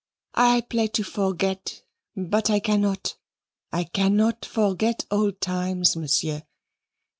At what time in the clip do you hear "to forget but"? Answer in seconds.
0.87-2.49